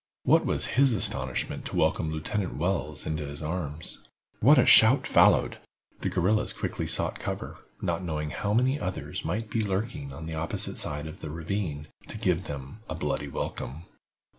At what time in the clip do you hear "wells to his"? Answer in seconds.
2.57-3.43